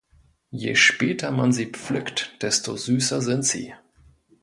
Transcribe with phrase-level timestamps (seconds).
[0.51, 3.75] Je später man sie pflückt, desto süßer sind sie.